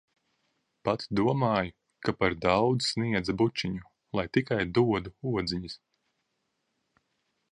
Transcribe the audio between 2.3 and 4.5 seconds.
daudz sniedza bučiņu, lai